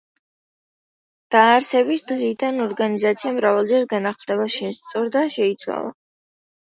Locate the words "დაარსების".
1.35-2.05